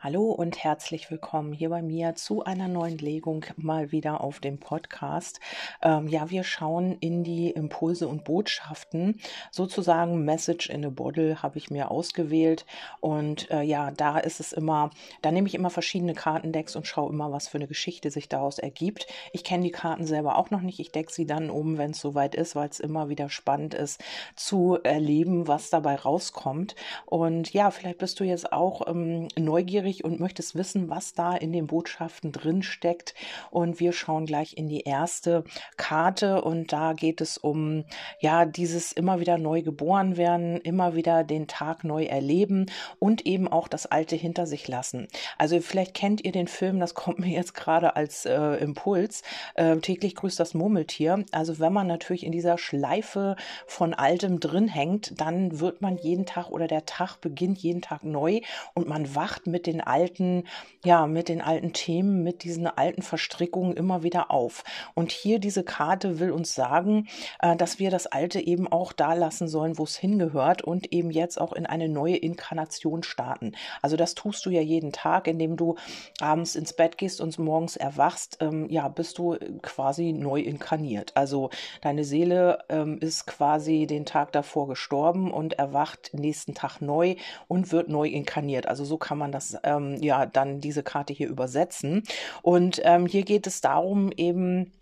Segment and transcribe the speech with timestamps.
[0.00, 4.58] Hallo und herzlich willkommen hier bei mir zu einer neuen Legung mal wieder auf dem
[4.58, 5.40] Podcast.
[5.82, 9.18] Ähm, ja, wir schauen in die Impulse und Botschaften,
[9.50, 12.64] sozusagen Message in a Bottle habe ich mir ausgewählt
[13.00, 14.90] und äh, ja, da ist es immer,
[15.20, 18.60] da nehme ich immer verschiedene Kartendecks und schaue immer, was für eine Geschichte sich daraus
[18.60, 19.08] ergibt.
[19.32, 21.98] Ich kenne die Karten selber auch noch nicht, ich decke sie dann um, wenn es
[21.98, 24.00] soweit ist, weil es immer wieder spannend ist
[24.36, 26.76] zu erleben, was dabei rauskommt
[27.06, 31.34] und ja, vielleicht bist du jetzt auch ähm, neugierig neugierig und möchtest wissen, was da
[31.34, 33.14] in den Botschaften drin steckt.
[33.50, 35.44] Und wir schauen gleich in die erste
[35.76, 37.84] Karte und da geht es um
[38.20, 42.66] ja dieses immer wieder neu geboren werden, immer wieder den Tag neu erleben
[42.98, 45.08] und eben auch das Alte hinter sich lassen.
[45.38, 49.22] Also vielleicht kennt ihr den Film, das kommt mir jetzt gerade als äh, Impuls.
[49.54, 51.24] Äh, täglich grüßt das Murmeltier.
[51.32, 53.36] Also wenn man natürlich in dieser Schleife
[53.66, 58.04] von Altem drin hängt, dann wird man jeden Tag oder der Tag beginnt jeden Tag
[58.04, 58.40] neu
[58.74, 60.44] und man wacht mit den den alten,
[60.84, 64.64] ja, mit den alten Themen, mit diesen alten Verstrickungen immer wieder auf.
[64.94, 67.08] Und hier diese Karte will uns sagen,
[67.40, 71.10] äh, dass wir das Alte eben auch da lassen sollen, wo es hingehört und eben
[71.10, 73.52] jetzt auch in eine neue Inkarnation starten.
[73.82, 75.76] Also das tust du ja jeden Tag, indem du
[76.20, 81.12] abends ins Bett gehst und morgens erwachst, ähm, ja, bist du quasi neu inkarniert.
[81.16, 81.50] Also
[81.82, 87.16] deine Seele ähm, ist quasi den Tag davor gestorben und erwacht nächsten Tag neu
[87.46, 88.66] und wird neu inkarniert.
[88.66, 92.02] Also so kann man das ähm, ja dann diese Karte hier übersetzen.
[92.42, 94.72] Und ähm, hier geht es darum, eben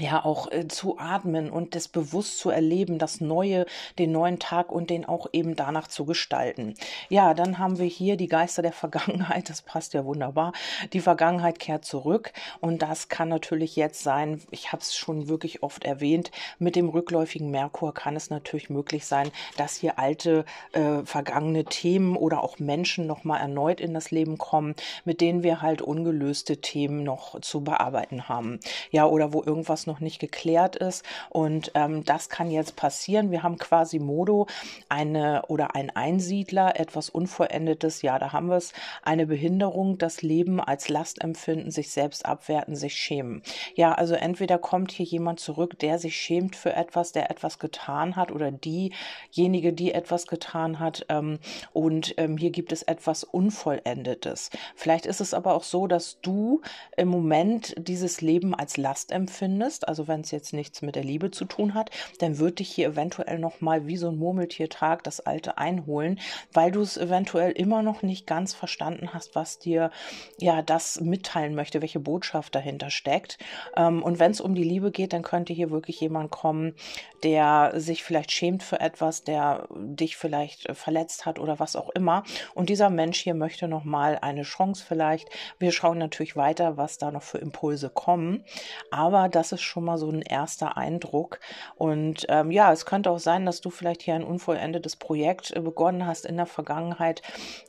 [0.00, 3.66] ja auch äh, zu atmen und das bewusst zu erleben, das Neue,
[3.98, 6.74] den neuen Tag und den auch eben danach zu gestalten.
[7.08, 10.52] Ja, dann haben wir hier die Geister der Vergangenheit, das passt ja wunderbar.
[10.92, 15.62] Die Vergangenheit kehrt zurück und das kann natürlich jetzt sein, ich habe es schon wirklich
[15.62, 21.02] oft erwähnt, mit dem rückläufigen Merkur kann es natürlich möglich sein, dass hier alte äh,
[21.04, 25.82] vergangene Themen oder auch Menschen nochmal erneut in das Leben kommen, mit denen wir halt
[25.82, 28.60] ungelöste Themen noch zu bearbeiten haben.
[28.90, 31.04] Ja, oder wo irgendwas noch nicht geklärt ist.
[31.30, 33.30] Und ähm, das kann jetzt passieren.
[33.30, 34.46] Wir haben quasi Modo,
[34.88, 40.60] eine oder ein Einsiedler, etwas Unvollendetes, ja, da haben wir es, eine Behinderung, das Leben
[40.60, 43.42] als Last empfinden, sich selbst abwerten, sich schämen.
[43.74, 48.16] Ja, also entweder kommt hier jemand zurück, der sich schämt für etwas, der etwas getan
[48.16, 51.06] hat oder diejenige, die etwas getan hat.
[51.08, 51.38] Ähm,
[51.72, 54.50] und ähm, hier gibt es etwas Unvollendetes.
[54.74, 56.62] Vielleicht ist es aber auch so, dass du
[56.96, 61.04] im Moment dieses Leben als Last empfindest hast, also wenn es jetzt nichts mit der
[61.04, 61.90] Liebe zu tun hat,
[62.20, 66.18] dann wird dich hier eventuell noch mal wie so ein Murmeltiertag das Alte einholen,
[66.52, 69.90] weil du es eventuell immer noch nicht ganz verstanden hast, was dir
[70.38, 73.38] ja das mitteilen möchte, welche Botschaft dahinter steckt.
[73.76, 76.74] Ähm, und wenn es um die Liebe geht, dann könnte hier wirklich jemand kommen,
[77.22, 82.22] der sich vielleicht schämt für etwas, der dich vielleicht verletzt hat oder was auch immer.
[82.54, 85.28] Und dieser Mensch hier möchte noch mal eine Chance vielleicht.
[85.58, 88.44] Wir schauen natürlich weiter, was da noch für Impulse kommen.
[88.90, 91.40] Aber das ist schon mal so ein erster Eindruck.
[91.76, 95.60] Und ähm, ja, es könnte auch sein, dass du vielleicht hier ein unvollendetes Projekt äh,
[95.60, 97.22] begonnen hast in der Vergangenheit.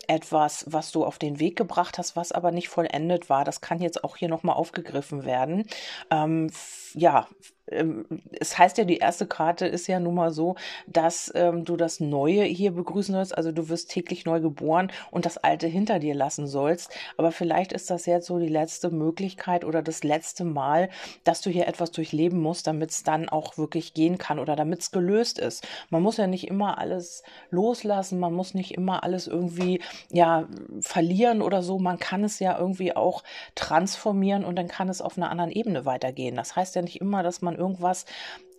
[0.08, 3.44] Etwas, was du auf den Weg gebracht hast, was aber nicht vollendet war.
[3.44, 5.66] Das kann jetzt auch hier nochmal aufgegriffen werden.
[6.10, 6.50] Ähm,
[6.94, 7.28] ja,
[7.72, 8.06] ähm,
[8.40, 10.56] es heißt ja, die erste Karte ist ja nun mal so,
[10.88, 13.38] dass ähm, du das Neue hier begrüßen sollst.
[13.38, 16.92] Also du wirst täglich neu geboren und das Alte hinter dir lassen sollst.
[17.18, 20.90] Aber vielleicht ist das jetzt so die letzte Möglichkeit oder das letzte Mal,
[21.24, 24.82] dass du hier etwas durchleben musst, damit es dann auch wirklich gehen kann oder damit
[24.82, 25.68] es gelöst ist.
[25.90, 29.82] Man muss ja nicht immer alles loslassen, man muss nicht immer alles irgendwie
[30.12, 30.48] ja
[30.82, 31.80] verlieren oder so.
[31.80, 33.24] Man kann es ja irgendwie auch
[33.56, 36.36] transformieren und dann kann es auf einer anderen Ebene weitergehen.
[36.36, 38.06] Das heißt ja nicht immer, dass man irgendwas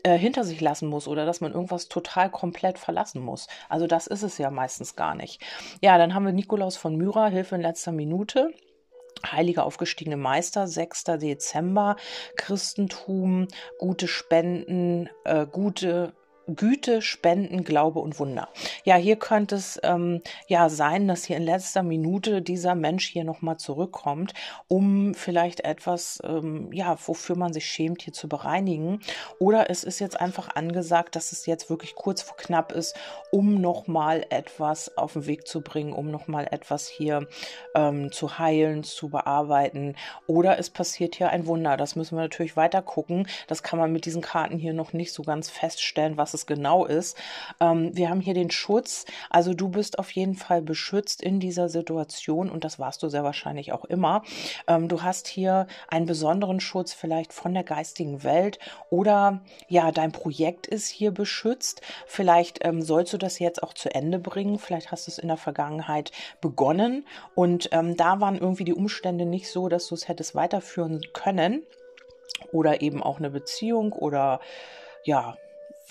[0.03, 3.49] äh, hinter sich lassen muss oder dass man irgendwas total komplett verlassen muss.
[3.69, 5.43] Also das ist es ja meistens gar nicht.
[5.83, 8.55] Ja, dann haben wir Nikolaus von Myra, Hilfe in letzter Minute.
[9.27, 11.05] Heiliger aufgestiegene Meister, 6.
[11.21, 11.97] Dezember,
[12.37, 16.15] Christentum, gute Spenden, äh, gute
[16.55, 18.49] Güte, Spenden, Glaube und Wunder.
[18.85, 23.25] Ja, hier könnte es ähm, ja sein, dass hier in letzter Minute dieser Mensch hier
[23.25, 24.35] nochmal zurückkommt,
[24.69, 29.01] um vielleicht etwas, ähm, ja, wofür man sich schämt, hier zu bereinigen.
[29.39, 32.97] Oder es ist jetzt einfach angesagt, dass es jetzt wirklich kurz vor knapp ist,
[33.31, 37.27] um nochmal etwas auf den Weg zu bringen, um nochmal etwas hier
[37.75, 39.97] ähm, zu heilen, zu bearbeiten.
[40.27, 41.77] Oder es passiert hier ein Wunder.
[41.77, 43.27] Das müssen wir natürlich weiter gucken.
[43.47, 46.47] Das kann man mit diesen Karten hier noch nicht so ganz feststellen, was es es
[46.47, 47.17] genau ist.
[47.61, 49.05] Ähm, wir haben hier den Schutz.
[49.29, 53.25] Also du bist auf jeden Fall beschützt in dieser Situation und das warst du sehr
[53.25, 54.23] wahrscheinlich auch immer.
[54.67, 58.59] Ähm, du hast hier einen besonderen Schutz vielleicht von der geistigen Welt
[58.91, 61.83] oder ja, dein Projekt ist hier beschützt.
[62.07, 64.59] Vielleicht ähm, sollst du das jetzt auch zu Ende bringen.
[64.59, 69.27] Vielleicht hast du es in der Vergangenheit begonnen und ähm, da waren irgendwie die Umstände
[69.27, 71.63] nicht so, dass du es hättest weiterführen können
[72.53, 74.41] oder eben auch eine Beziehung oder
[75.05, 75.37] ja,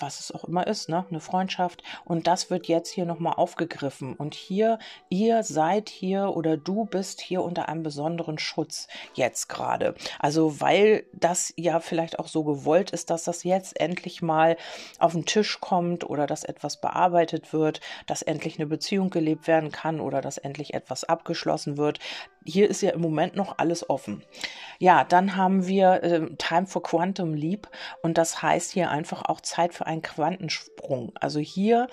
[0.00, 1.82] was es auch immer ist, ne, eine Freundschaft.
[2.04, 4.14] Und das wird jetzt hier nochmal aufgegriffen.
[4.14, 9.94] Und hier, ihr seid hier oder du bist hier unter einem besonderen Schutz jetzt gerade.
[10.18, 14.56] Also, weil das ja vielleicht auch so gewollt ist, dass das jetzt endlich mal
[14.98, 19.72] auf den Tisch kommt oder dass etwas bearbeitet wird, dass endlich eine Beziehung gelebt werden
[19.72, 21.98] kann oder dass endlich etwas abgeschlossen wird.
[22.44, 24.24] Hier ist ja im Moment noch alles offen.
[24.78, 27.68] Ja, dann haben wir äh, Time for Quantum Leap
[28.02, 31.12] und das heißt hier einfach auch Zeit für einen Quantensprung.
[31.20, 31.88] Also hier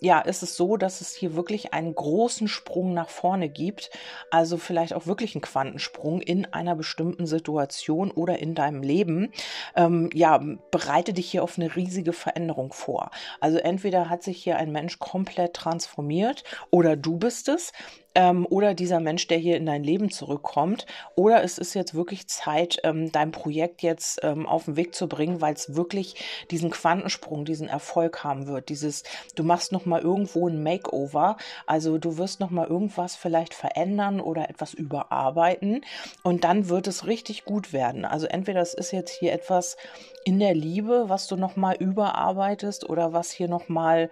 [0.00, 3.90] ja, ist es so, dass es hier wirklich einen großen Sprung nach vorne gibt.
[4.30, 9.32] Also vielleicht auch wirklich einen Quantensprung in einer bestimmten Situation oder in deinem Leben.
[9.76, 13.10] Ähm, ja, bereite dich hier auf eine riesige Veränderung vor.
[13.40, 17.72] Also entweder hat sich hier ein Mensch komplett transformiert oder du bist es
[18.14, 22.28] ähm, oder dieser Mensch, der hier in dein Leben zurückkommt, oder es ist jetzt wirklich
[22.28, 26.16] Zeit, ähm, dein Projekt jetzt ähm, auf den Weg zu bringen, weil es wirklich
[26.50, 28.68] diesen Quantensprung, diesen Erfolg haben wird.
[28.68, 29.04] Dieses,
[29.36, 31.36] du machst noch mal irgendwo ein Makeover,
[31.66, 35.84] also du wirst noch mal irgendwas vielleicht verändern oder etwas überarbeiten
[36.22, 38.04] und dann wird es richtig gut werden.
[38.04, 39.76] Also entweder es ist jetzt hier etwas
[40.24, 44.10] in der Liebe, was du noch mal überarbeitest oder was hier noch mal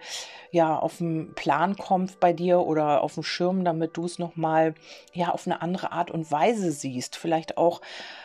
[0.51, 4.35] ja auf den Plan kommt bei dir oder auf dem Schirm, damit du es noch
[4.35, 4.73] mal
[5.13, 7.81] ja auf eine andere Art und Weise siehst, vielleicht auch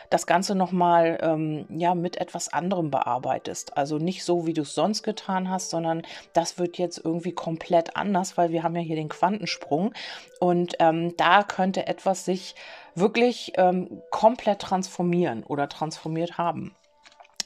[0.09, 3.77] das Ganze noch mal ähm, ja mit etwas anderem bearbeitest.
[3.77, 7.95] Also nicht so, wie du es sonst getan hast, sondern das wird jetzt irgendwie komplett
[7.95, 9.93] anders, weil wir haben ja hier den Quantensprung
[10.39, 12.55] und ähm, da könnte etwas sich
[12.95, 16.75] wirklich ähm, komplett transformieren oder transformiert haben.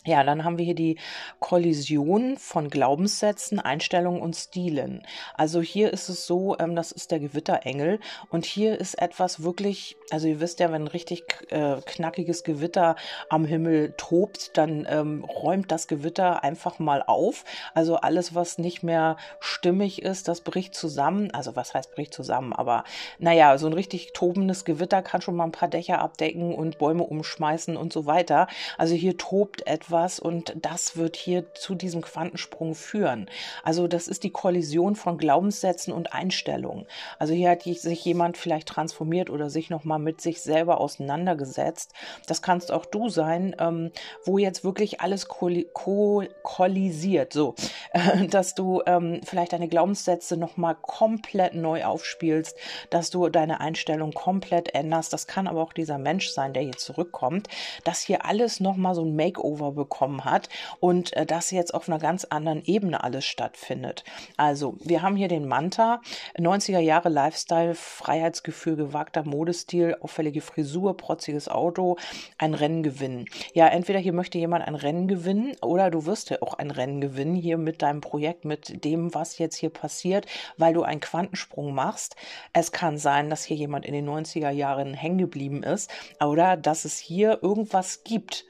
[0.09, 0.97] Ja, dann haben wir hier die
[1.39, 5.05] Kollision von Glaubenssätzen, Einstellungen und Stilen.
[5.35, 7.99] Also hier ist es so, ähm, das ist der Gewitterengel
[8.31, 12.95] und hier ist etwas wirklich, also ihr wisst ja, wenn ein richtig äh, knackiges Gewitter
[13.29, 17.45] am Himmel tobt, dann ähm, räumt das Gewitter einfach mal auf.
[17.75, 21.29] Also alles, was nicht mehr stimmig ist, das bricht zusammen.
[21.35, 22.51] Also was heißt bricht zusammen?
[22.51, 22.83] Aber
[23.19, 27.03] naja, so ein richtig tobendes Gewitter kann schon mal ein paar Dächer abdecken und Bäume
[27.03, 28.47] umschmeißen und so weiter.
[28.79, 33.29] Also hier tobt etwas etwas und das wird hier zu diesem Quantensprung führen.
[33.63, 36.85] Also das ist die Kollision von Glaubenssätzen und Einstellungen.
[37.17, 41.91] Also hier hat sich jemand vielleicht transformiert oder sich nochmal mit sich selber auseinandergesetzt.
[42.27, 43.91] Das kannst auch du sein, ähm,
[44.23, 47.55] wo jetzt wirklich alles kolli ko kollisiert, so,
[48.29, 52.57] dass du ähm, vielleicht deine Glaubenssätze nochmal komplett neu aufspielst,
[52.89, 55.11] dass du deine Einstellung komplett änderst.
[55.11, 57.47] Das kann aber auch dieser Mensch sein, der hier zurückkommt,
[57.83, 60.49] dass hier alles nochmal so ein Makeover bekommen hat
[60.79, 64.03] und äh, das jetzt auf einer ganz anderen Ebene alles stattfindet.
[64.37, 66.01] Also, wir haben hier den Manta,
[66.37, 71.97] 90er Jahre Lifestyle, Freiheitsgefühl, gewagter Modestil, auffällige Frisur, protziges Auto,
[72.37, 73.25] ein Rennen gewinnen.
[73.53, 77.01] Ja, entweder hier möchte jemand ein Rennen gewinnen oder du wirst ja auch ein Rennen
[77.01, 80.27] gewinnen hier mit deinem Projekt, mit dem, was jetzt hier passiert,
[80.57, 82.15] weil du einen Quantensprung machst.
[82.53, 85.89] Es kann sein, dass hier jemand in den 90er Jahren hängen geblieben ist
[86.21, 88.45] oder dass es hier irgendwas gibt,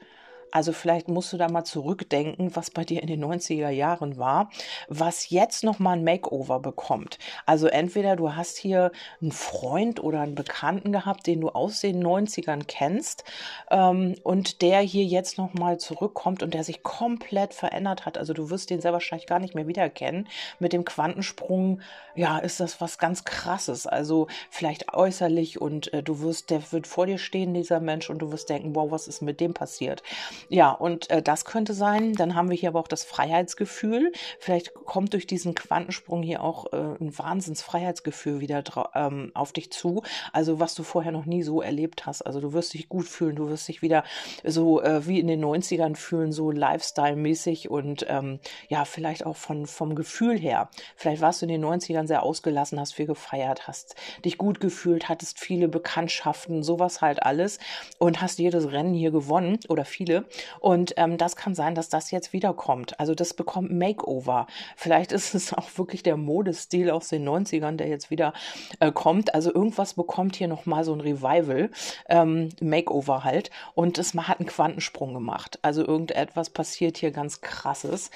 [0.52, 4.50] also vielleicht musst du da mal zurückdenken, was bei dir in den 90er Jahren war,
[4.88, 7.18] was jetzt nochmal ein Makeover bekommt.
[7.46, 12.04] Also entweder du hast hier einen Freund oder einen Bekannten gehabt, den du aus den
[12.04, 13.24] 90ern kennst
[13.70, 18.18] ähm, und der hier jetzt nochmal zurückkommt und der sich komplett verändert hat.
[18.18, 20.28] Also du wirst den sehr wahrscheinlich gar nicht mehr wiedererkennen.
[20.58, 21.80] Mit dem Quantensprung,
[22.14, 23.86] ja, ist das was ganz krasses.
[23.86, 28.18] Also vielleicht äußerlich und äh, du wirst, der wird vor dir stehen, dieser Mensch, und
[28.18, 30.02] du wirst denken, wow, was ist mit dem passiert?
[30.48, 32.14] Ja, und äh, das könnte sein.
[32.14, 34.12] Dann haben wir hier aber auch das Freiheitsgefühl.
[34.38, 38.62] Vielleicht kommt durch diesen Quantensprung hier auch äh, ein Wahnsinnsfreiheitsgefühl wieder
[38.94, 40.02] ähm, auf dich zu.
[40.32, 42.22] Also was du vorher noch nie so erlebt hast.
[42.22, 44.04] Also du wirst dich gut fühlen, du wirst dich wieder
[44.44, 49.66] so äh, wie in den 90ern fühlen, so Lifestyle-mäßig und ähm, ja, vielleicht auch von,
[49.66, 50.70] vom Gefühl her.
[50.96, 53.94] Vielleicht warst du in den 90ern sehr ausgelassen, hast viel gefeiert, hast
[54.24, 57.58] dich gut gefühlt, hattest viele Bekanntschaften, sowas halt alles
[57.98, 60.24] und hast jedes Rennen hier gewonnen oder viele.
[60.60, 62.98] Und ähm, das kann sein, dass das jetzt wiederkommt.
[62.98, 64.46] Also das bekommt Makeover.
[64.76, 68.32] Vielleicht ist es auch wirklich der Modestil aus den 90ern, der jetzt wieder
[68.80, 69.34] äh, kommt.
[69.34, 71.70] Also irgendwas bekommt hier nochmal so ein Revival,
[72.08, 73.50] ähm, Makeover halt.
[73.74, 75.58] Und es hat einen Quantensprung gemacht.
[75.62, 78.10] Also irgendetwas passiert hier ganz krasses.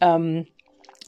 [0.00, 0.46] Ähm,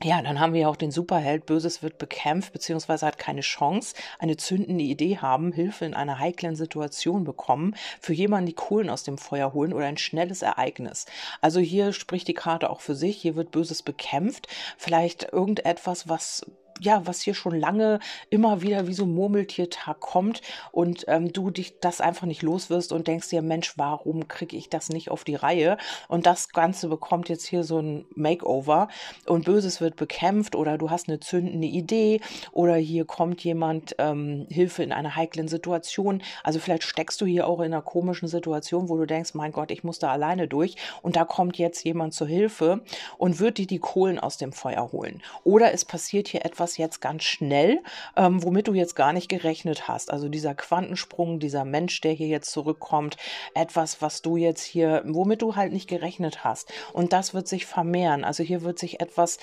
[0.03, 3.95] ja, dann haben wir ja auch den Superheld, Böses wird bekämpft, beziehungsweise hat keine Chance,
[4.19, 9.05] eine zündende Idee haben, Hilfe in einer heiklen Situation bekommen, für jemanden die Kohlen aus
[9.05, 11.07] dem Feuer holen oder ein schnelles Ereignis.
[11.41, 16.45] Also hier spricht die Karte auch für sich, hier wird Böses bekämpft, vielleicht irgendetwas, was
[16.81, 20.43] ja, was hier schon lange immer wieder wie so Murmeltiertag kommt
[20.73, 24.57] und ähm, du dich das einfach nicht los wirst und denkst dir, Mensch, warum kriege
[24.57, 25.79] ich das nicht auf die Reihe?
[26.09, 28.89] Und das Ganze bekommt jetzt hier so ein Makeover
[29.27, 32.21] und Böses wird bekämpft oder du hast eine zündende Idee
[32.53, 36.23] oder hier kommt jemand ähm, Hilfe in einer heiklen Situation.
[36.43, 39.71] Also vielleicht steckst du hier auch in einer komischen Situation, wo du denkst, mein Gott,
[39.71, 42.83] ich muss da alleine durch und da kommt jetzt jemand zur Hilfe
[43.19, 45.23] und wird dir die Kohlen aus dem Feuer holen.
[45.45, 47.81] Oder es passiert hier etwas etwas jetzt ganz schnell,
[48.17, 50.11] ähm, womit du jetzt gar nicht gerechnet hast.
[50.11, 53.17] Also dieser Quantensprung, dieser Mensch, der hier jetzt zurückkommt,
[53.55, 56.73] etwas, was du jetzt hier, womit du halt nicht gerechnet hast.
[56.93, 58.25] Und das wird sich vermehren.
[58.25, 59.39] Also hier wird sich etwas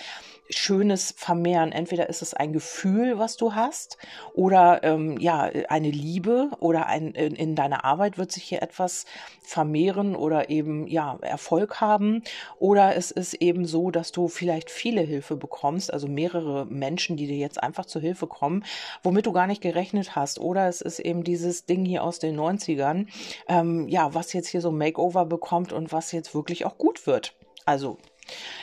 [0.49, 1.71] Schönes vermehren.
[1.71, 3.97] Entweder ist es ein Gefühl, was du hast,
[4.33, 9.05] oder ähm, ja, eine Liebe oder ein, in, in deiner Arbeit wird sich hier etwas
[9.41, 12.23] vermehren oder eben ja Erfolg haben.
[12.59, 17.17] Oder es ist eben so, dass du vielleicht viele Hilfe bekommst, also mehrere Menschen, Menschen,
[17.17, 18.63] die dir jetzt einfach zur Hilfe kommen,
[19.03, 20.39] womit du gar nicht gerechnet hast.
[20.39, 23.07] Oder es ist eben dieses Ding hier aus den 90ern,
[23.47, 27.35] ähm, ja, was jetzt hier so Makeover bekommt und was jetzt wirklich auch gut wird.
[27.65, 27.97] Also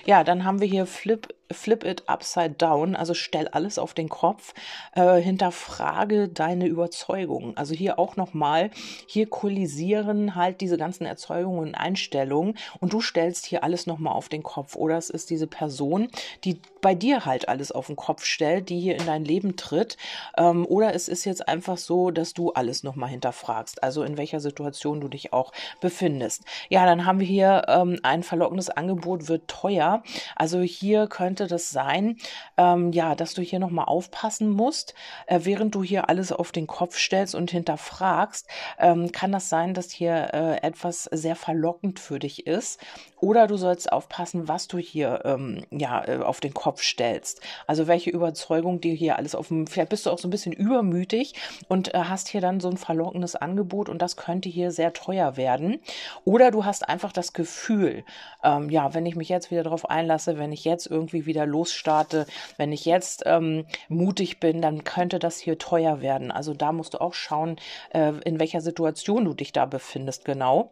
[0.05, 4.09] ja, dann haben wir hier Flip flip it upside down, also stell alles auf den
[4.09, 4.55] Kopf,
[4.95, 7.57] äh, hinterfrage deine Überzeugungen.
[7.57, 8.71] Also hier auch nochmal,
[9.07, 14.29] hier kollisieren halt diese ganzen Erzeugungen und Einstellungen und du stellst hier alles nochmal auf
[14.29, 14.77] den Kopf.
[14.77, 16.09] Oder es ist diese Person,
[16.45, 19.97] die bei dir halt alles auf den Kopf stellt, die hier in dein Leben tritt.
[20.37, 24.41] Ähm, oder es ist jetzt einfach so, dass du alles nochmal hinterfragst, also in welcher
[24.41, 26.45] Situation du dich auch befindest.
[26.69, 30.03] Ja, dann haben wir hier ähm, ein verlockendes Angebot wird teuer.
[30.37, 32.17] Also hier könnte könnte das sein,
[32.59, 34.95] ähm, ja, dass du hier nochmal aufpassen musst,
[35.27, 38.47] äh, während du hier alles auf den Kopf stellst und hinterfragst,
[38.79, 42.79] ähm, kann das sein, dass hier äh, etwas sehr verlockend für dich ist.
[43.21, 47.41] Oder du sollst aufpassen, was du hier ähm, ja, äh, auf den Kopf stellst.
[47.67, 50.53] Also welche Überzeugung dir hier alles auf dem, vielleicht bist du auch so ein bisschen
[50.53, 51.35] übermütig
[51.69, 55.37] und äh, hast hier dann so ein verlockendes Angebot und das könnte hier sehr teuer
[55.37, 55.81] werden.
[56.25, 58.05] Oder du hast einfach das Gefühl,
[58.43, 62.27] ähm, ja, wenn ich mich jetzt wieder darauf einlasse, wenn ich jetzt irgendwie wieder losstarte,
[62.57, 66.31] wenn ich jetzt ähm, mutig bin, dann könnte das hier teuer werden.
[66.31, 67.57] Also da musst du auch schauen,
[67.93, 70.71] äh, in welcher Situation du dich da befindest, genau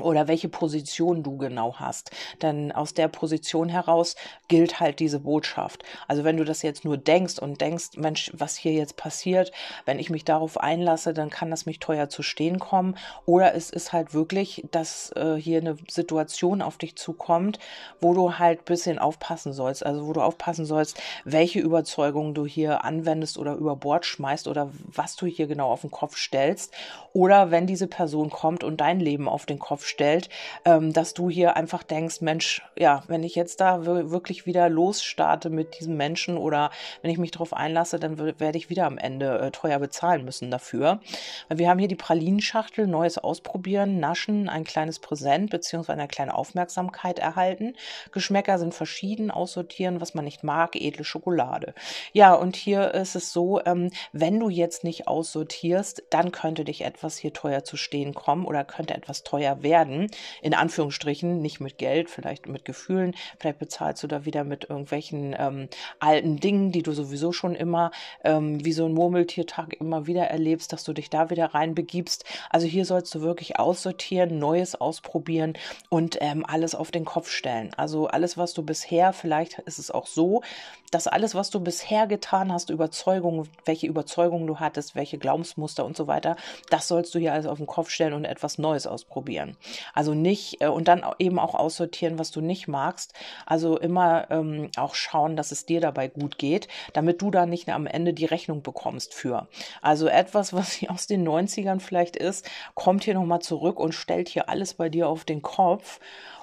[0.00, 2.10] oder welche Position du genau hast.
[2.42, 4.16] Denn aus der Position heraus
[4.48, 5.82] gilt halt diese Botschaft.
[6.08, 9.52] Also wenn du das jetzt nur denkst und denkst, Mensch, was hier jetzt passiert,
[9.84, 12.96] wenn ich mich darauf einlasse, dann kann das mich teuer zu stehen kommen.
[13.26, 17.58] Oder es ist halt wirklich, dass äh, hier eine Situation auf dich zukommt,
[18.00, 19.84] wo du halt bisschen aufpassen sollst.
[19.84, 24.70] Also wo du aufpassen sollst, welche Überzeugungen du hier anwendest oder über Bord schmeißt oder
[24.72, 26.72] was du hier genau auf den Kopf stellst.
[27.12, 30.28] Oder wenn diese Person kommt und dein Leben auf den Kopf stellt,
[30.64, 35.50] ähm, dass du hier einfach denkst, Mensch, ja, wenn ich jetzt da wirklich wieder losstarte
[35.50, 36.70] mit diesem Menschen oder
[37.02, 40.50] wenn ich mich darauf einlasse, dann werde ich wieder am Ende äh, teuer bezahlen müssen
[40.50, 41.00] dafür.
[41.48, 47.18] Wir haben hier die Pralinenschachtel, Neues ausprobieren, naschen, ein kleines Präsent beziehungsweise eine kleine Aufmerksamkeit
[47.18, 47.74] erhalten.
[48.12, 51.74] Geschmäcker sind verschieden, aussortieren, was man nicht mag, edle Schokolade.
[52.12, 56.84] Ja, und hier ist es so, ähm, wenn du jetzt nicht aussortierst, dann könnte dich
[56.84, 60.08] etwas hier teuer zu stehen kommen oder könnte etwas teuer werden werden,
[60.42, 65.36] in Anführungsstrichen, nicht mit Geld, vielleicht mit Gefühlen, vielleicht bezahlst du da wieder mit irgendwelchen
[65.38, 65.68] ähm,
[66.00, 67.92] alten Dingen, die du sowieso schon immer
[68.24, 72.24] ähm, wie so ein Murmeltiertag immer wieder erlebst, dass du dich da wieder reinbegibst.
[72.50, 75.52] Also hier sollst du wirklich aussortieren, Neues ausprobieren
[75.88, 77.72] und ähm, alles auf den Kopf stellen.
[77.76, 80.42] Also alles, was du bisher, vielleicht ist es auch so,
[80.90, 85.96] dass alles, was du bisher getan hast, Überzeugungen, welche Überzeugungen du hattest, welche Glaubensmuster und
[85.96, 86.36] so weiter,
[86.68, 89.56] das sollst du hier alles auf den Kopf stellen und etwas Neues ausprobieren.
[89.94, 93.14] Also nicht, äh, und dann eben auch aussortieren, was du nicht magst.
[93.46, 97.68] Also immer ähm, auch schauen, dass es dir dabei gut geht, damit du da nicht
[97.68, 99.48] am Ende die Rechnung bekommst für.
[99.82, 104.48] Also etwas, was aus den 90ern vielleicht ist, kommt hier nochmal zurück und stellt hier
[104.48, 106.00] alles bei dir auf den Kopf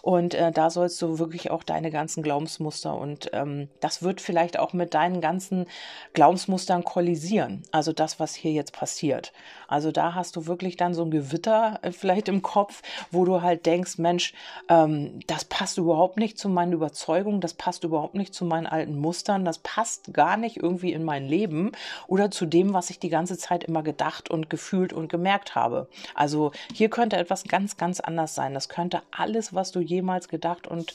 [0.07, 4.57] und äh, da sollst du wirklich auch deine ganzen Glaubensmuster und ähm, das wird vielleicht
[4.57, 5.65] auch mit deinen ganzen
[6.13, 7.63] Glaubensmustern kollisieren.
[7.73, 9.33] Also das, was hier jetzt passiert.
[9.67, 13.41] Also da hast du wirklich dann so ein Gewitter äh, vielleicht im Kopf, wo du
[13.41, 14.33] halt denkst, Mensch,
[14.69, 18.97] ähm, das passt überhaupt nicht zu meinen Überzeugungen, das passt überhaupt nicht zu meinen alten
[18.97, 21.73] Mustern, das passt gar nicht irgendwie in mein Leben
[22.07, 25.89] oder zu dem, was ich die ganze Zeit immer gedacht und gefühlt und gemerkt habe.
[26.15, 28.53] Also hier könnte etwas ganz, ganz anders sein.
[28.53, 30.93] Das könnte alles, was du je jemals gedacht und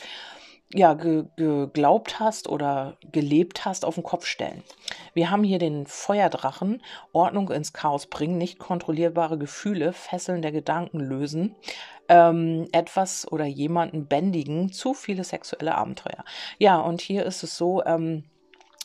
[0.74, 4.62] ja, ge geglaubt hast oder gelebt hast, auf den Kopf stellen.
[5.12, 6.82] Wir haben hier den Feuerdrachen,
[7.12, 11.54] Ordnung ins Chaos bringen, nicht kontrollierbare Gefühle, Fesseln der Gedanken lösen,
[12.08, 16.24] ähm, etwas oder jemanden bändigen, zu viele sexuelle Abenteuer.
[16.58, 18.24] Ja, und hier ist es so, ähm,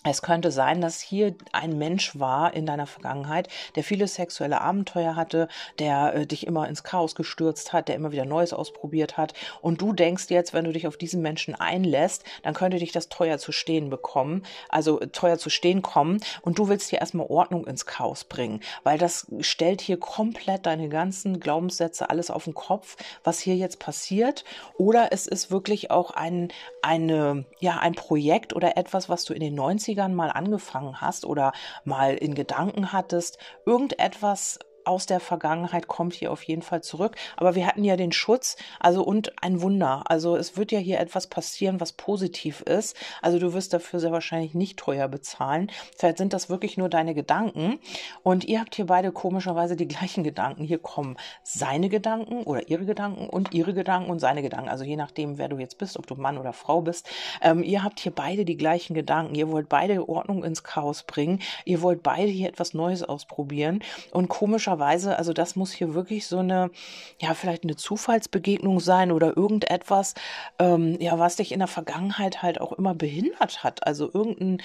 [0.09, 5.15] es könnte sein, dass hier ein Mensch war in deiner Vergangenheit, der viele sexuelle Abenteuer
[5.15, 5.47] hatte,
[5.79, 9.33] der äh, dich immer ins Chaos gestürzt hat, der immer wieder Neues ausprobiert hat.
[9.61, 13.09] Und du denkst jetzt, wenn du dich auf diesen Menschen einlässt, dann könnte dich das
[13.09, 16.19] teuer zu stehen bekommen, also äh, teuer zu stehen kommen.
[16.41, 20.89] Und du willst hier erstmal Ordnung ins Chaos bringen, weil das stellt hier komplett deine
[20.89, 24.45] ganzen Glaubenssätze, alles auf den Kopf, was hier jetzt passiert.
[24.77, 26.49] Oder es ist wirklich auch ein,
[26.81, 31.25] eine, ja, ein Projekt oder etwas, was du in den 90 90ern mal angefangen hast
[31.25, 31.51] oder
[31.83, 37.15] mal in Gedanken hattest, irgendetwas aus der Vergangenheit kommt hier auf jeden Fall zurück.
[37.35, 40.03] Aber wir hatten ja den Schutz, also und ein Wunder.
[40.05, 42.95] Also es wird ja hier etwas passieren, was positiv ist.
[43.21, 45.69] Also du wirst dafür sehr wahrscheinlich nicht teuer bezahlen.
[45.97, 47.79] Vielleicht sind das wirklich nur deine Gedanken.
[48.23, 50.63] Und ihr habt hier beide komischerweise die gleichen Gedanken.
[50.63, 54.69] Hier kommen seine Gedanken oder ihre Gedanken und ihre Gedanken und seine Gedanken.
[54.69, 57.09] Also je nachdem, wer du jetzt bist, ob du Mann oder Frau bist.
[57.41, 59.35] Ähm, ihr habt hier beide die gleichen Gedanken.
[59.35, 61.39] Ihr wollt beide Ordnung ins Chaos bringen.
[61.65, 63.83] Ihr wollt beide hier etwas Neues ausprobieren.
[64.11, 66.71] Und komischerweise Weise, also das muss hier wirklich so eine,
[67.19, 70.13] ja, vielleicht eine Zufallsbegegnung sein oder irgendetwas,
[70.59, 73.85] ähm, ja, was dich in der Vergangenheit halt auch immer behindert hat.
[73.85, 74.61] Also irgendein,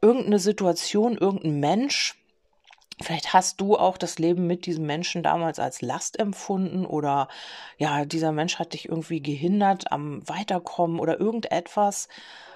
[0.00, 2.16] irgendeine Situation, irgendein Mensch,
[3.02, 7.28] Vielleicht hast du auch das Leben mit diesem Menschen damals als Last empfunden oder
[7.78, 12.08] ja, dieser Mensch hat dich irgendwie gehindert am Weiterkommen oder irgendetwas,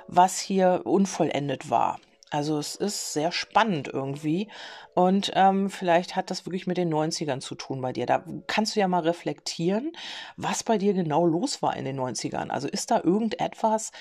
[0.07, 1.99] was hier unvollendet war.
[2.35, 4.49] Also es ist sehr spannend irgendwie.
[4.95, 8.07] Und ähm, vielleicht hat das wirklich mit den 90ern zu tun bei dir.
[8.07, 9.93] Da kannst du ja mal reflektieren,
[10.37, 12.49] was bei dir genau los war in den 90ern.
[12.51, 13.93] Also ist da irgendetwas,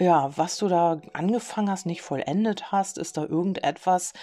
[0.00, 2.96] ja, was du da angefangen hast, nicht vollendet hast?
[2.96, 4.14] Ist da irgendetwas,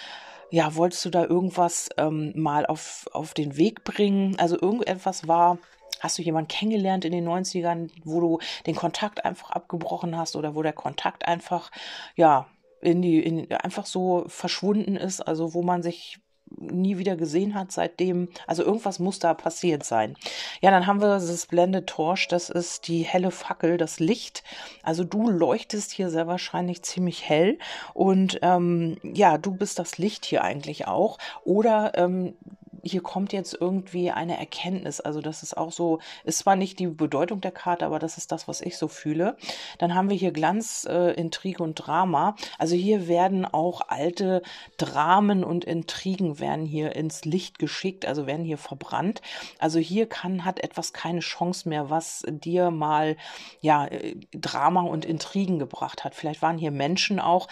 [0.50, 4.36] ja, wolltest du da irgendwas ähm, mal auf, auf den Weg bringen?
[4.40, 5.58] Also irgendetwas war,
[6.00, 10.54] Hast du jemanden kennengelernt in den 90ern, wo du den Kontakt einfach abgebrochen hast oder
[10.54, 11.70] wo der Kontakt einfach,
[12.16, 12.46] ja,
[12.80, 16.18] in die, in, einfach so verschwunden ist, also wo man sich
[16.58, 18.28] nie wieder gesehen hat seitdem.
[18.46, 20.16] Also irgendwas muss da passiert sein.
[20.60, 24.42] Ja, dann haben wir das Blended Torch, das ist die helle Fackel, das Licht.
[24.82, 27.58] Also du leuchtest hier sehr wahrscheinlich ziemlich hell
[27.94, 31.18] und ähm, ja, du bist das Licht hier eigentlich auch.
[31.44, 32.34] Oder ähm,
[32.82, 35.00] hier kommt jetzt irgendwie eine Erkenntnis.
[35.00, 38.32] Also das ist auch so, ist zwar nicht die Bedeutung der Karte, aber das ist
[38.32, 39.36] das, was ich so fühle.
[39.78, 42.36] Dann haben wir hier Glanz, äh, Intrige und Drama.
[42.58, 44.42] Also hier werden auch alte
[44.76, 49.22] Dramen und Intrigen werden hier ins Licht geschickt, also werden hier verbrannt.
[49.58, 53.16] Also hier kann, hat etwas keine Chance mehr, was dir mal,
[53.60, 56.14] ja, äh, Drama und Intrigen gebracht hat.
[56.14, 57.48] Vielleicht waren hier Menschen auch,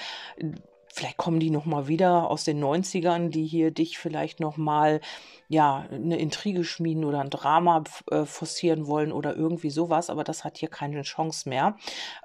[0.98, 5.00] vielleicht kommen die nochmal wieder aus den 90ern, die hier dich vielleicht nochmal
[5.50, 10.44] ja, eine Intrige schmieden oder ein Drama äh, forcieren wollen oder irgendwie sowas, aber das
[10.44, 11.76] hat hier keine Chance mehr.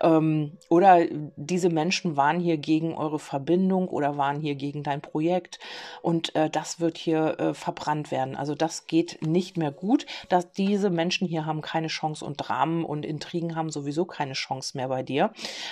[0.02, 1.06] Ähm, oder
[1.38, 5.60] diese Menschen waren hier gegen eure Verbindung oder waren hier gegen dein Projekt
[6.02, 8.36] und äh, das wird hier äh, verbrannt werden.
[8.36, 10.06] Also das geht nicht mehr gut.
[10.28, 14.76] Dass diese Menschen hier haben keine Chance und Dramen und Intrigen haben sowieso keine Chance
[14.76, 15.32] mehr bei dir,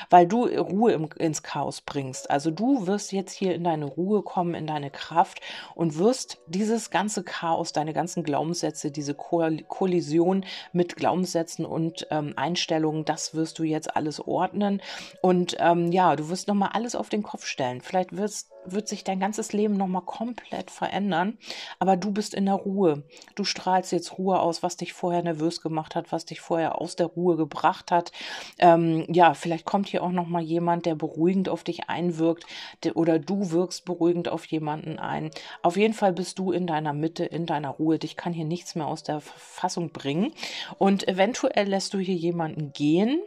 [0.09, 2.29] weil du Ruhe im, ins Chaos bringst.
[2.31, 5.41] Also du wirst jetzt hier in deine Ruhe kommen, in deine Kraft
[5.75, 13.05] und wirst dieses ganze Chaos deine ganzen Glaubenssätze, diese Kollision mit Glaubenssätzen und ähm, Einstellungen,
[13.05, 14.81] das wirst du jetzt alles ordnen.
[15.21, 17.81] Und ähm, ja, du wirst nochmal alles auf den Kopf stellen.
[17.81, 21.37] Vielleicht wirst, wird sich dein ganzes Leben nochmal komplett verändern,
[21.79, 23.03] aber du bist in der Ruhe.
[23.35, 26.95] Du strahlst jetzt Ruhe aus, was dich vorher nervös gemacht hat, was dich vorher aus
[26.95, 28.11] der Ruhe gebracht hat.
[28.59, 32.45] Ähm, ja, vielleicht kommt hier auch nochmal jemand, der beruhigend auf dich einwirkt
[32.83, 35.31] der, oder du wirkst beruhigend auf jemanden ein.
[35.63, 37.99] Auf jeden Fall bist du in deiner Mitte, in deiner Ruhe.
[37.99, 40.33] Dich kann hier nichts mehr aus der Verfassung bringen.
[40.77, 43.21] Und eventuell lässt du hier jemanden gehen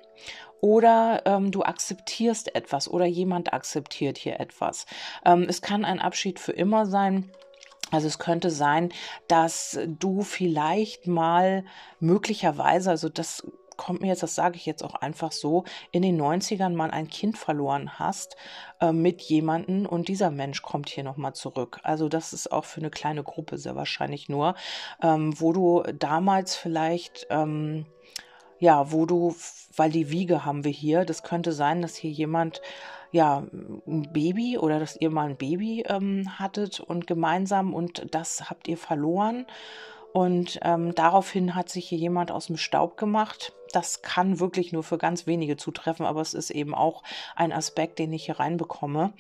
[0.65, 4.87] oder ähm, du akzeptierst etwas oder jemand akzeptiert hier etwas.
[5.23, 7.31] Ähm, es kann ein Abschied für immer sein.
[7.91, 8.91] Also es könnte sein,
[9.29, 11.67] dass du vielleicht mal
[12.01, 13.47] möglicherweise, also das
[13.77, 17.09] kommt mir jetzt, das sage ich jetzt auch einfach so, in den 90ern mal ein
[17.09, 18.35] Kind verloren hast
[18.81, 21.81] äh, mit jemanden und dieser Mensch kommt hier nochmal zurück.
[21.83, 24.55] Also das ist auch für eine kleine Gruppe sehr wahrscheinlich nur,
[25.03, 27.27] ähm, wo du damals vielleicht...
[27.29, 27.85] Ähm,
[28.65, 29.37] ja, wo du,
[29.77, 32.63] weil die Wiege haben wir hier, das könnte sein, dass hier jemand
[33.13, 33.45] ja,
[33.87, 38.67] ein Baby oder dass ihr mal ein Baby ähm, hattet und gemeinsam und das habt
[38.67, 39.45] ihr verloren
[40.15, 43.53] Und ähm, daraufhin hat sich hier jemand aus dem Staub gemacht.
[43.73, 47.03] Das kann wirklich nur für ganz wenige zutreffen, aber es ist eben auch
[47.35, 49.13] ein Aspekt, den ich hier reinbekomme.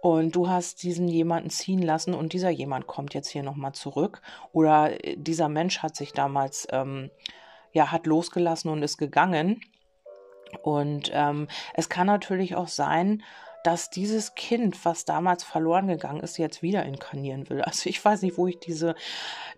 [0.00, 4.20] Und du hast diesen jemanden ziehen lassen und dieser jemand kommt jetzt hier nochmal zurück.
[4.52, 7.10] Oder äh, dieser Mensch hat sich damals, ähm,
[7.72, 9.60] ja, hat losgelassen und ist gegangen.
[10.62, 13.22] Und ähm, es kann natürlich auch sein,
[13.62, 17.62] dass dieses Kind, was damals verloren gegangen ist, jetzt wieder inkarnieren will.
[17.62, 18.94] Also ich weiß nicht, wo ich diese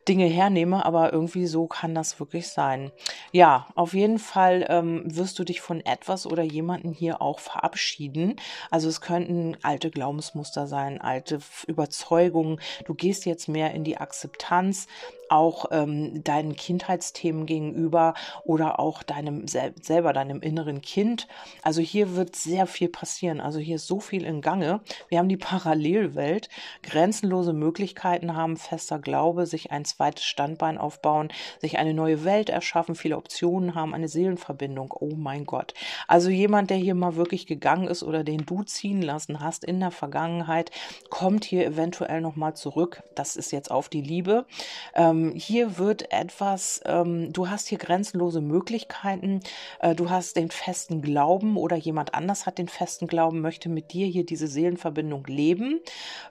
[0.07, 2.93] Dinge hernehme, aber irgendwie so kann das wirklich sein.
[3.33, 8.37] Ja, auf jeden Fall ähm, wirst du dich von etwas oder jemanden hier auch verabschieden.
[8.71, 12.61] Also es könnten alte Glaubensmuster sein, alte Überzeugungen.
[12.85, 14.87] Du gehst jetzt mehr in die Akzeptanz
[15.29, 21.27] auch ähm, deinen Kindheitsthemen gegenüber oder auch deinem sel selber, deinem inneren Kind.
[21.63, 23.41] Also hier wird sehr viel passieren.
[23.41, 24.81] Also hier ist so viel in Gange.
[25.09, 26.49] Wir haben die Parallelwelt,
[26.83, 31.29] grenzenlose Möglichkeiten haben, fester Glaube, sich ein zweites Standbein aufbauen,
[31.61, 34.95] sich eine neue Welt erschaffen, viele Optionen haben, eine Seelenverbindung.
[34.99, 35.75] Oh mein Gott.
[36.09, 39.81] Also jemand, der hier mal wirklich gegangen ist oder den du ziehen lassen hast in
[39.81, 40.71] der Vergangenheit,
[41.11, 43.03] kommt hier eventuell nochmal zurück.
[43.15, 44.47] Das ist jetzt auf die Liebe.
[44.95, 49.41] Ähm, ähm, hier wird etwas, ähm, du hast hier grenzenlose Möglichkeiten,
[49.81, 53.93] äh, du hast den festen Glauben oder jemand anders hat den festen Glauben, möchte mit
[53.93, 55.81] dir hier diese Seelenverbindung leben,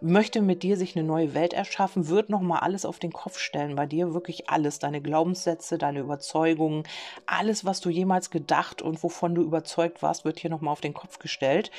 [0.02, 3.76] möchte mit dir sich eine neue Welt erschaffen, wird nochmal alles auf den Kopf stellen,
[3.76, 6.84] bei dir wirklich alles, deine Glaubenssätze, deine Überzeugungen,
[7.26, 10.94] alles, was du jemals gedacht und wovon du überzeugt warst, wird hier nochmal auf den
[10.94, 11.72] Kopf gestellt.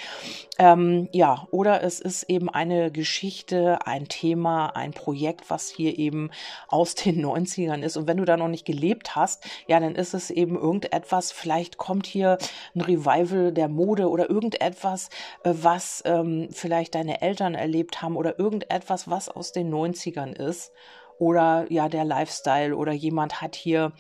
[0.59, 6.31] Ähm, ja, oder es ist eben eine Geschichte, ein Thema, ein Projekt, was hier eben
[6.69, 7.97] aus den 90ern ist.
[7.97, 11.77] Und wenn du da noch nicht gelebt hast, ja, dann ist es eben irgendetwas, vielleicht
[11.77, 12.39] kommt hier
[12.75, 15.09] ein Revival der Mode oder irgendetwas,
[15.43, 20.73] äh, was ähm, vielleicht deine Eltern erlebt haben oder irgendetwas, was aus den 90ern ist.
[21.19, 23.93] Oder ja, der Lifestyle oder jemand hat hier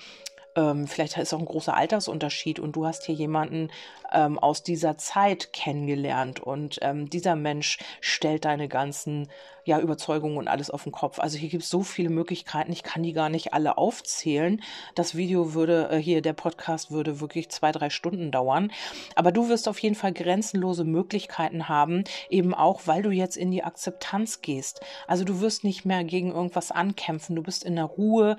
[0.56, 3.70] ähm, vielleicht ist auch ein großer Altersunterschied und du hast hier jemanden
[4.12, 9.28] ähm, aus dieser Zeit kennengelernt und ähm, dieser Mensch stellt deine ganzen
[9.64, 11.18] ja, Überzeugungen und alles auf den Kopf.
[11.18, 14.62] Also hier gibt es so viele Möglichkeiten, ich kann die gar nicht alle aufzählen.
[14.94, 18.70] Das Video würde, äh, hier der Podcast würde wirklich zwei, drei Stunden dauern.
[19.16, 23.50] Aber du wirst auf jeden Fall grenzenlose Möglichkeiten haben, eben auch, weil du jetzt in
[23.50, 24.80] die Akzeptanz gehst.
[25.08, 28.36] Also du wirst nicht mehr gegen irgendwas ankämpfen, du bist in der Ruhe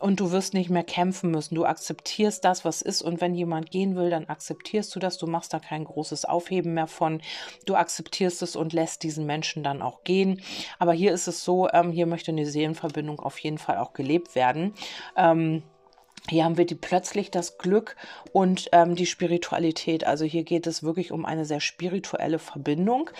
[0.00, 1.54] und du wirst nicht mehr kämpfen müssen.
[1.54, 5.26] Du akzeptierst das, was ist und wenn jemand gehen will, dann akzeptierst du das du
[5.26, 7.20] machst da kein großes Aufheben mehr von,
[7.66, 10.40] du akzeptierst es und lässt diesen Menschen dann auch gehen.
[10.78, 14.34] Aber hier ist es so, ähm, hier möchte eine Seelenverbindung auf jeden Fall auch gelebt
[14.34, 14.74] werden.
[15.16, 15.62] Ähm,
[16.28, 17.96] hier haben wir die plötzlich das Glück
[18.32, 20.04] und ähm, die Spiritualität.
[20.04, 23.10] Also hier geht es wirklich um eine sehr spirituelle Verbindung,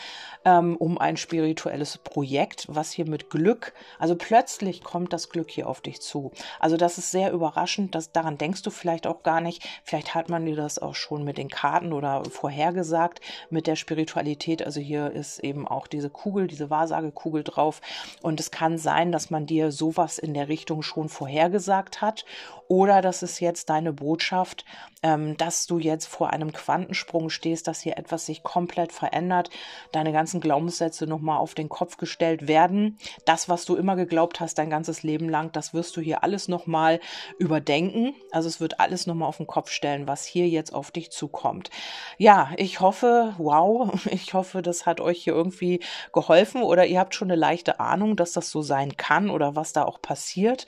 [0.45, 5.69] ähm, um ein spirituelles Projekt, was hier mit Glück, also plötzlich kommt das Glück hier
[5.69, 6.33] auf dich zu.
[6.61, 9.67] Also das ist sehr überraschend, dass, daran denkst du vielleicht auch gar nicht.
[9.85, 14.65] Vielleicht hat man dir das auch schon mit den Karten oder vorhergesagt mit der Spiritualität.
[14.65, 17.81] Also hier ist eben auch diese Kugel, diese Wahrsagekugel drauf.
[18.23, 22.25] Und es kann sein, dass man dir sowas in der Richtung schon vorhergesagt hat
[22.69, 24.65] oder das ist jetzt deine Botschaft,
[25.03, 29.51] ähm, dass du jetzt vor einem Quantensprung stehst, dass hier etwas sich komplett verändert,
[29.93, 32.99] deine ganzen Glaubenssätze nochmal auf den Kopf gestellt werden.
[33.25, 36.49] Das, was du immer geglaubt hast, dein ganzes Leben lang, das wirst du hier alles
[36.49, 37.01] nochmal
[37.39, 38.15] überdenken.
[38.33, 41.71] Also es wird alles nochmal auf den Kopf stellen, was hier jetzt auf dich zukommt.
[42.17, 45.81] Ja, ich hoffe, wow, ich hoffe, das hat euch hier irgendwie
[46.13, 49.73] geholfen oder ihr habt schon eine leichte Ahnung, dass das so sein kann oder was
[49.73, 50.67] da auch passiert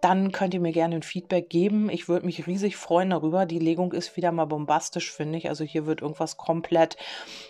[0.00, 1.90] dann könnt ihr mir gerne ein Feedback geben.
[1.90, 3.44] Ich würde mich riesig freuen darüber.
[3.44, 5.48] Die Legung ist wieder mal bombastisch, finde ich.
[5.48, 6.96] Also hier wird irgendwas komplett,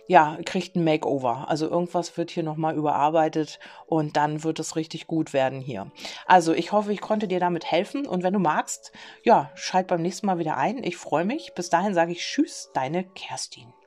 [0.07, 1.47] ja, kriegt ein Makeover.
[1.49, 5.91] Also irgendwas wird hier nochmal überarbeitet und dann wird es richtig gut werden hier.
[6.27, 8.93] Also ich hoffe, ich konnte dir damit helfen und wenn du magst,
[9.25, 10.83] ja, schalt beim nächsten Mal wieder ein.
[10.83, 11.53] Ich freue mich.
[11.55, 13.78] Bis dahin sage ich Tschüss, deine Kerstin.